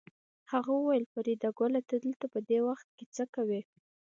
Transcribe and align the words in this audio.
هغه 0.51 0.71
وویل 0.75 1.05
فریدګله 1.13 1.81
ته 1.89 1.95
دلته 2.03 2.25
په 2.33 2.39
دې 2.47 2.59
وخت 2.67 2.87
څه 3.15 3.23
کوې 3.35 3.61